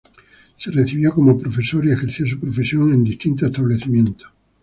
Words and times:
Se 0.57 0.71
recibió 0.71 1.13
como 1.13 1.37
profesor 1.37 1.85
y 1.85 1.91
ejerció 1.91 2.25
su 2.25 2.39
profesión 2.39 2.91
en 2.91 3.03
distintos 3.03 3.49
establecimientos. 3.51 4.31